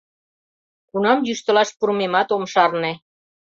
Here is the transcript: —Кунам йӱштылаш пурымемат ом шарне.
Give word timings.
—Кунам 0.89 1.19
йӱштылаш 1.27 1.69
пурымемат 1.77 2.29
ом 2.35 2.43
шарне. 2.53 2.91